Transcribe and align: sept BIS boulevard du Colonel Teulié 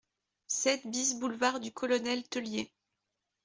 sept 0.47 0.87
BIS 0.87 1.19
boulevard 1.19 1.59
du 1.59 1.71
Colonel 1.71 2.23
Teulié 2.27 2.73